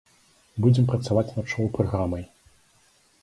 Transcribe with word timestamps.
Будзем 0.63 0.87
працаваць 0.93 1.33
над 1.35 1.45
шоў-праграмай. 1.53 2.23